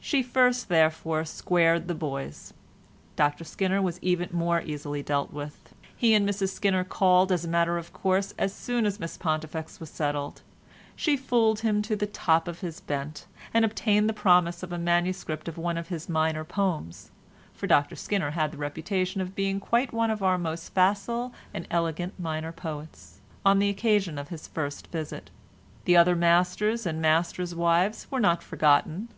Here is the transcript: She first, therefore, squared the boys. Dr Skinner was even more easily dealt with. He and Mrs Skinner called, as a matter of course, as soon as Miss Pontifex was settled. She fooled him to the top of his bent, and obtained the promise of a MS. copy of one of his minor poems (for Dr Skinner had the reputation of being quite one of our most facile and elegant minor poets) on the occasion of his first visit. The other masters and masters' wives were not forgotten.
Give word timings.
She 0.00 0.22
first, 0.22 0.68
therefore, 0.68 1.24
squared 1.24 1.88
the 1.88 1.94
boys. 1.94 2.52
Dr 3.16 3.42
Skinner 3.44 3.80
was 3.80 3.98
even 4.02 4.28
more 4.30 4.60
easily 4.60 5.02
dealt 5.02 5.32
with. 5.32 5.74
He 5.96 6.12
and 6.12 6.28
Mrs 6.28 6.50
Skinner 6.50 6.84
called, 6.84 7.32
as 7.32 7.46
a 7.46 7.48
matter 7.48 7.78
of 7.78 7.90
course, 7.94 8.34
as 8.38 8.52
soon 8.52 8.84
as 8.84 9.00
Miss 9.00 9.16
Pontifex 9.16 9.80
was 9.80 9.88
settled. 9.88 10.42
She 10.94 11.16
fooled 11.16 11.60
him 11.60 11.80
to 11.80 11.96
the 11.96 12.06
top 12.06 12.48
of 12.48 12.60
his 12.60 12.80
bent, 12.80 13.24
and 13.54 13.64
obtained 13.64 14.10
the 14.10 14.12
promise 14.12 14.62
of 14.62 14.74
a 14.74 14.78
MS. 14.78 15.24
copy 15.24 15.48
of 15.50 15.56
one 15.56 15.78
of 15.78 15.88
his 15.88 16.06
minor 16.06 16.44
poems 16.44 17.10
(for 17.54 17.66
Dr 17.66 17.96
Skinner 17.96 18.32
had 18.32 18.52
the 18.52 18.58
reputation 18.58 19.22
of 19.22 19.34
being 19.34 19.58
quite 19.58 19.90
one 19.90 20.10
of 20.10 20.22
our 20.22 20.36
most 20.36 20.74
facile 20.74 21.32
and 21.54 21.66
elegant 21.70 22.12
minor 22.20 22.52
poets) 22.52 23.20
on 23.42 23.58
the 23.58 23.70
occasion 23.70 24.18
of 24.18 24.28
his 24.28 24.48
first 24.48 24.88
visit. 24.88 25.30
The 25.86 25.96
other 25.96 26.14
masters 26.14 26.84
and 26.84 27.00
masters' 27.00 27.54
wives 27.54 28.06
were 28.10 28.20
not 28.20 28.42
forgotten. 28.42 29.08